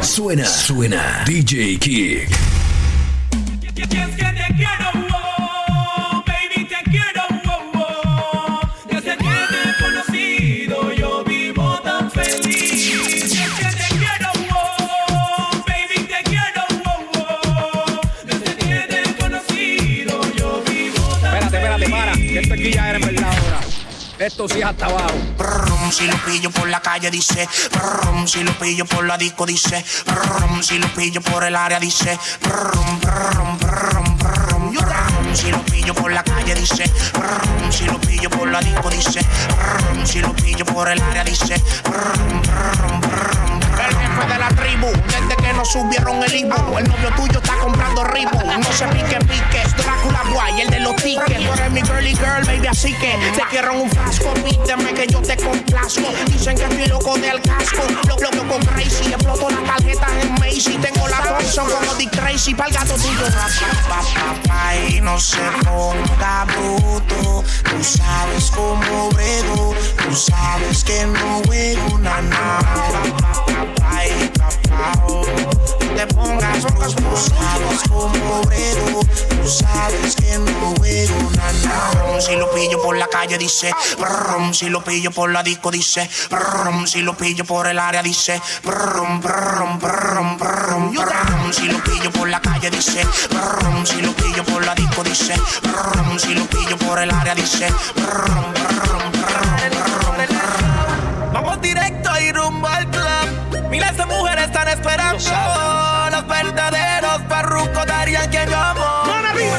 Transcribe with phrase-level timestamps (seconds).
[0.00, 1.24] Suena, suena.
[1.26, 2.28] DJ Kick.
[24.26, 25.14] Esto sí es hasta abajo.
[25.38, 27.48] Brum, si lo pillo por la calle dice.
[27.70, 29.84] Brum, si lo pillo por la disco dice.
[30.04, 32.18] Brum, si lo pillo por el área dice.
[32.40, 34.45] Brum, brum, brum, brum,
[35.34, 39.20] si lo pillo por la calle dice brum, si lo pillo por la disco dice
[39.56, 44.48] brum, si lo pillo por el área dice brum, brum, brum, el jefe de la
[44.48, 48.86] tribu, desde que nos subieron el Ibu, el novio tuyo está comprando Ribu, no se
[48.88, 52.94] pique pique, Drácula Guay, el de los tickets, tú eres mi girly girl, baby, así
[52.94, 57.16] que te quiero en un frasco, pídeme que yo te complazco, dicen que estoy loco
[57.18, 61.94] del casco, lo lo loco crazy, exploto las tarjetas en Macy, tengo la Thompson como
[61.94, 63.26] Dick Tracy, pa'l gato tuyo.
[63.26, 64.15] Y
[65.16, 72.58] no se ponga bruto, tú sabes cómo brego, tú sabes que no juego nada.
[75.08, 75.24] Oh,
[75.96, 79.00] te pongas bruto, tú sabes cómo brego,
[79.42, 82.20] tú sabes que no juego nada.
[82.20, 86.10] Si lo pillo por la calle dice, brum, si lo pillo por la disco dice,
[86.28, 91.82] brum, si lo pillo por el área dice, brum, brum, brum, brum, brum, si lo
[91.84, 94.15] pillo por la calle dice, brum, si lo
[97.46, 101.32] dice, brum, brum, brum, brum, brum.
[101.32, 103.68] Vamos directo y rumbo al club.
[103.70, 105.18] Miles de mujeres están esperando.
[106.10, 109.04] Los verdaderos parrucos darían que yo amo.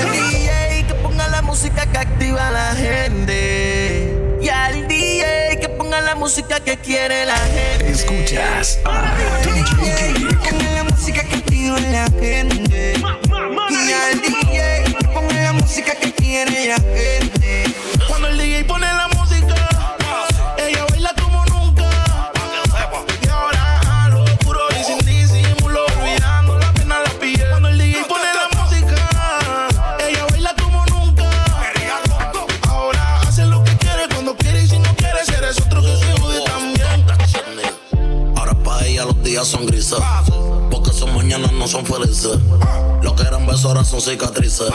[0.00, 4.38] El DJ que ponga la música que activa a la gente.
[4.40, 7.90] Y al DJ que ponga la música que quiere la gente.
[7.90, 9.64] Escuchas a DJ
[10.16, 10.50] Kick.
[10.50, 12.73] Ponga la música que activa a la gente.
[43.62, 44.68] Ahora son cicatrices.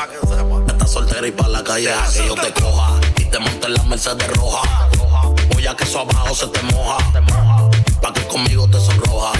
[0.68, 3.00] Estás soltera y pa' la calle que yo te coja.
[3.18, 4.90] Y te monte en la Mercedes roja.
[5.52, 6.98] Voy a que eso abajo se te moja.
[8.02, 9.34] Pa' que conmigo te sonroja.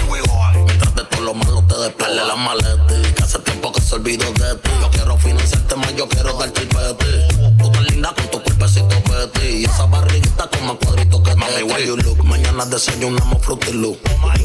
[1.30, 2.86] Lo malo te despele la maleta.
[3.14, 4.70] Que hace tiempo que se olvidó de ti.
[4.80, 7.36] Yo quiero financiarte más, yo quiero darte el peti.
[7.56, 9.46] Tú tan linda con tu cuerpecito peti.
[9.46, 12.24] Y esa barriguita con más cuadritos que Mami, why you look?
[12.24, 13.96] Mañana desayunamos Fruity Loop.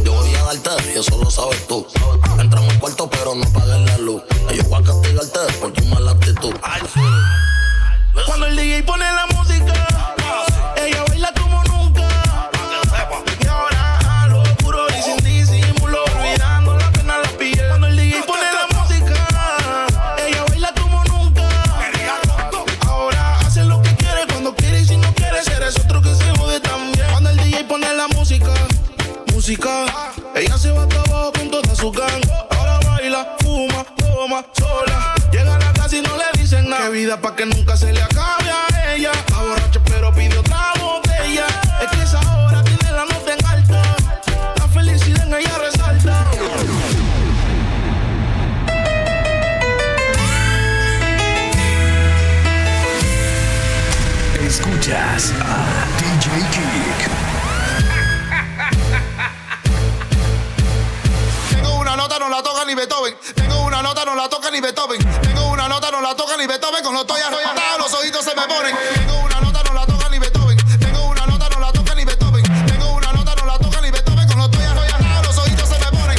[0.03, 1.87] Yo voy a darte y eso lo sabes tú.
[2.39, 4.21] Entramos al cuarto pero no pagues la luz.
[4.53, 6.53] Y yo voy a castigarte por tu mala actitud.
[8.27, 9.25] Cuando el DJ pone la
[36.95, 39.11] vida pa' que nunca se le acabe a ella.
[39.11, 41.45] Está borracha pero pide otra botella.
[41.81, 43.81] Es que esa hora tiene la nota en alta.
[44.55, 46.25] La felicidad en ella resalta.
[54.47, 56.99] Escuchas a DJ Kick.
[61.51, 63.15] Tengo una nota, no la toca ni Beethoven.
[63.75, 64.99] Una nota, no la toca ni Beethoven.
[65.21, 66.81] Tengo una nota, no la toca ni Beethoven.
[66.81, 68.73] Cuando estoy arrebatado, los ojitos se me ponen.
[68.95, 70.57] Tengo una nota, no la toca ni Beethoven.
[70.79, 72.43] Tengo una nota, no la toca ni Beethoven.
[72.67, 74.27] Tengo una nota, no la toca ni Beethoven.
[74.27, 76.17] Cuando estoy arrebatado, los ojitos se me ponen.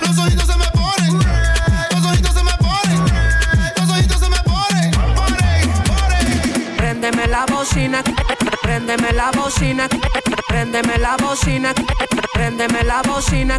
[0.00, 1.18] Los ojitos se me ponen.
[1.90, 3.04] Los ojitos se me ponen.
[3.76, 4.90] Los ojitos se me ponen.
[5.16, 7.30] Ponen, ponen.
[7.30, 8.04] La bocina,
[8.62, 9.88] préndeme la bocina,
[10.46, 11.74] préndeme la bocina,
[12.32, 13.58] préndeme la bocina.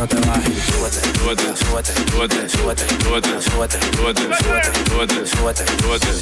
[0.00, 0.64] no te bajes.
[0.64, 2.86] Súbete, súbete, súbete, súbete, súbete,
[3.42, 3.76] súbete,
[4.88, 6.12] súbete, súbete, súbete.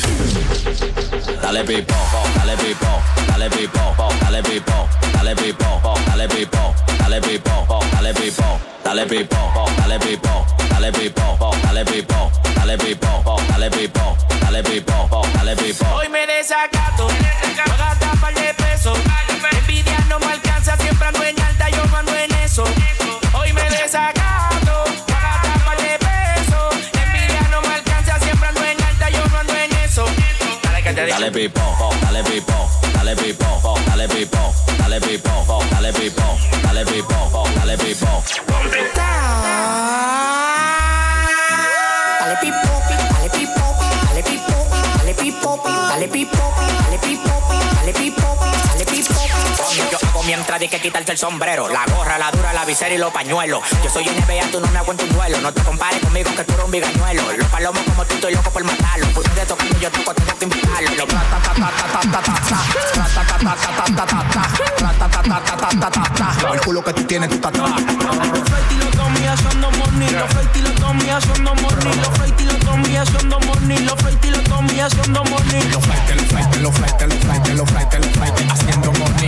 [1.41, 1.95] Dale pipo,
[2.35, 2.91] dale pipo,
[3.29, 9.99] dale pipo, dale pipo, dale pipo, dale pipo, dale pipo, dale pipo, dale pipo, dale
[9.99, 15.87] pipo, dale pipo, dale pipo, dale pipo, dale pipo, dale pipo, dale pipo.
[15.95, 18.99] Hoy me desacato, voy a gastar par de pesos.
[31.19, 31.51] Dale digo.
[32.01, 33.45] Dale pipo, dale pipo,
[33.85, 35.35] dale pipo, dale pipo, dale pipo,
[35.69, 38.23] dale pipo, dale pipo, dale pipo.
[42.21, 43.75] Dale pipo, dale pipo,
[44.07, 44.67] dale pipo,
[44.97, 47.38] dale pipo, dale pipo, dale pipo,
[50.39, 51.69] Y que quitarte el sombrero.
[51.69, 53.61] La gorra, la dura, la visera y los pañuelos.
[53.83, 55.41] Yo soy NBA, tú no me aguanto un duelo.
[55.41, 57.23] No te compares conmigo que tú eres un bigañuelo.
[57.37, 59.07] Los palomos como tú, estoy loco por matarlo.
[59.09, 60.91] Puto de tocarme, yo toco, tengo que invitarlo.
[60.95, 61.09] Los
[66.55, 67.37] El culo que tú tienes, tú.
[67.41, 68.95] Los flight y los
[69.41, 69.79] son dos.
[70.13, 70.75] Los flight y los
[71.25, 71.63] son dos.
[71.63, 73.85] Los flight y los domías son dos morning.
[73.85, 75.71] Los flight y los domías son dos morning.
[75.73, 79.28] Los flight, los flight, los flight, los flight, los flight, los flight, haciendo morning.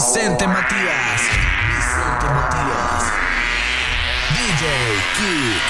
[0.00, 1.20] Vicente Matías.
[1.68, 3.04] Vicente Matías.
[4.32, 4.64] DJ
[5.16, 5.66] Kick.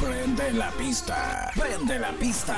[0.00, 1.52] Prende la pista.
[1.54, 2.56] Prende la pista.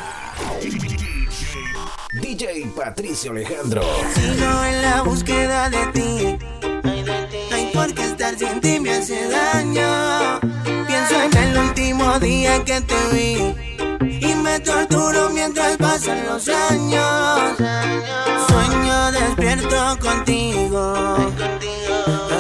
[2.12, 3.83] DJ Patricio Alejandro.
[4.15, 6.39] Sigo en la búsqueda de ti.
[6.62, 10.41] No hay por qué estar sin ti, me hace daño.
[10.87, 13.55] Pienso en el último día que te vi.
[14.27, 17.56] Y me torturo mientras pasan los años.
[18.49, 20.94] Sueño despierto contigo.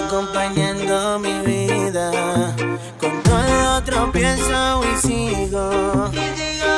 [0.04, 2.54] Acompañando mi vida.
[2.98, 6.10] Con todo otro pienso y sigo.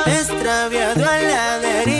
[0.05, 1.92] Extraviado a la deriva.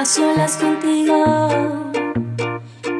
[0.00, 1.62] A solas contigo.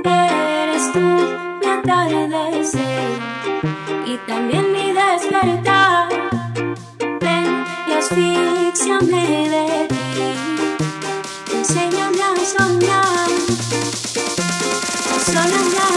[0.04, 3.08] Eres tú mi atardecer
[4.04, 6.10] y también mi despertar.
[7.22, 9.96] Ven y asfixiame de ti.
[11.56, 13.30] Enséñame a soñar.
[15.14, 15.94] A soñar,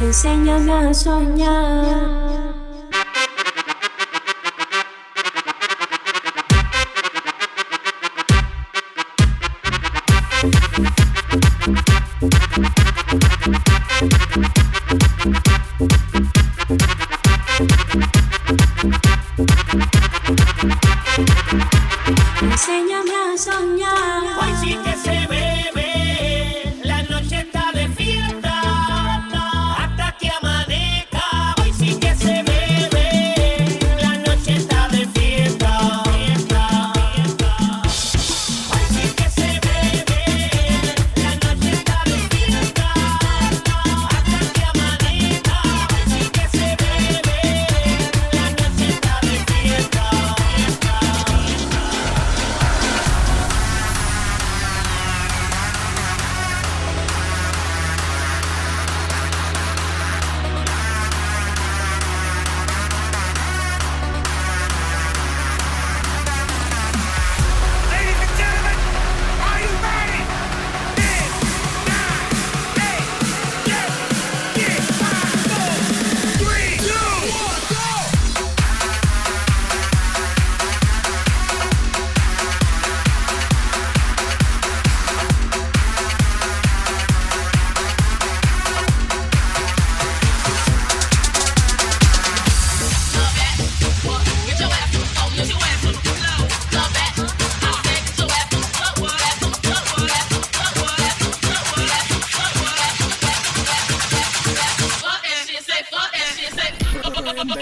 [0.00, 2.27] Enséñame a soñar.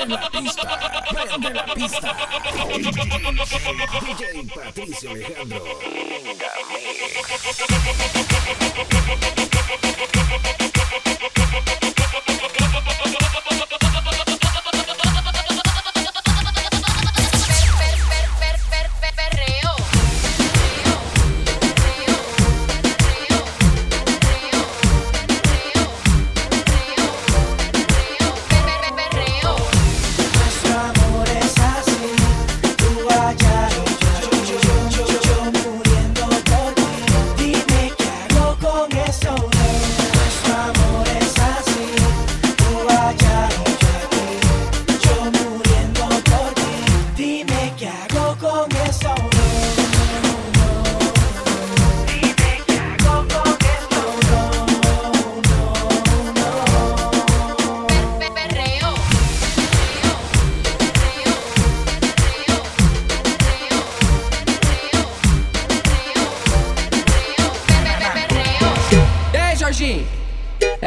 [0.06, 0.62] Prende la pista,
[1.10, 2.14] prende la pista.
[4.06, 5.64] DJ Patricio Alejandro.
[8.76, 8.95] Nuestro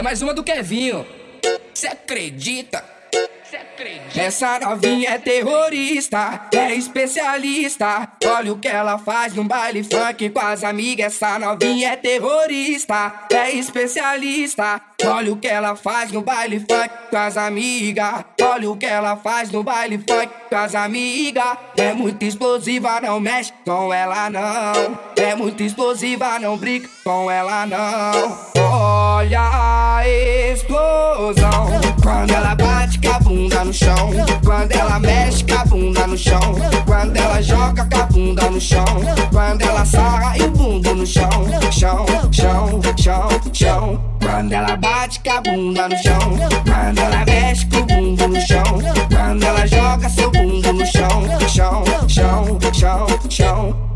[0.09, 1.05] mais uma do Kevinho.
[1.71, 2.83] Cê acredita?
[3.47, 4.19] Cê acredita?
[4.19, 8.11] Essa novinha é terrorista, é especialista.
[8.25, 11.13] Olha o que ela faz no baile funk com as amigas.
[11.13, 14.81] Essa novinha é terrorista, é especialista.
[15.05, 18.25] Olha o que ela faz no baile funk com as amigas.
[18.41, 21.57] Olha o que ela faz no baile funk com as amigas.
[21.77, 24.99] É muito explosiva, não mexe com ela não.
[25.15, 28.37] É muito explosiva, não brinca com ela não.
[28.71, 31.69] Olha a explosão
[32.03, 34.11] quando ela bate com a bunda no chão.
[34.43, 36.39] Quando ela mexe com a bunda no chão.
[36.85, 38.85] Quando ela joga com a bunda no chão.
[39.31, 41.29] Quando ela sarra e o bundo no chão.
[41.71, 44.08] Chão, chão, chão, chão.
[44.39, 46.19] Quando ela bate com a bunda no chão.
[46.63, 48.63] Quando ela mexe com o bundo no chão.
[49.13, 51.25] Quando ela joga seu bundo no chão.
[51.49, 53.88] Chão, chão, chão, chão.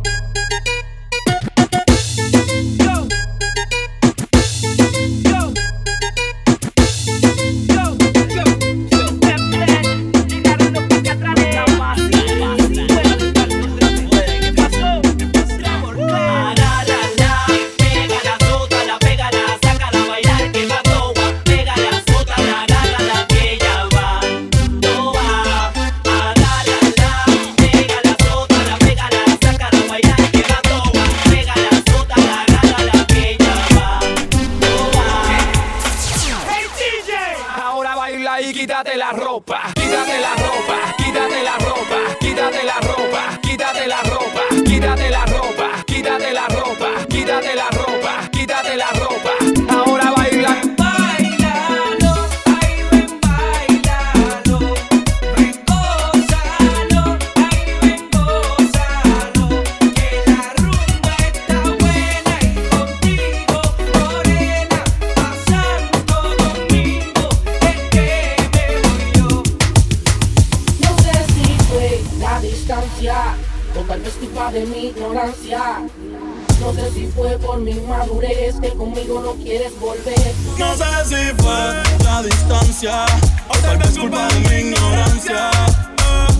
[76.63, 80.33] No sé si fue por mi madurez que conmigo no quieres volver.
[80.57, 83.05] No sé si fue la distancia
[83.49, 85.51] o tal vez culpa de mi ignorancia.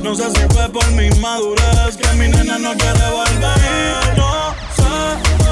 [0.01, 4.18] No sé si fue por mi madurez que mi nena no quiere volver.
[4.18, 5.43] No sé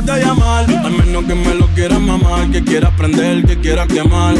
[0.00, 3.44] no son horas de llamar, al menos que me lo quieras mamar, que quiera prender,
[3.44, 4.34] que quiera quemar.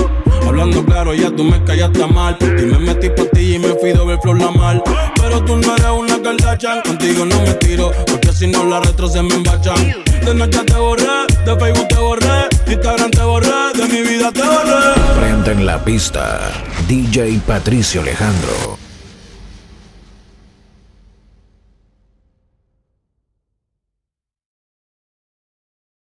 [0.47, 2.37] Hablando claro, ya tú me callaste mal.
[2.39, 4.83] Ti me metí por ti y me fui ver flor la mal.
[5.17, 9.09] Pero tú no eres una Kardashian, contigo no me tiro, porque si no la retro
[9.09, 9.95] se me embachan.
[10.25, 14.43] De noche te borré, de Facebook te borré, Instagram te borré, de mi vida te
[14.43, 15.19] borré.
[15.19, 16.53] Prende en la pista.
[16.89, 18.80] DJ Patricio Alejandro.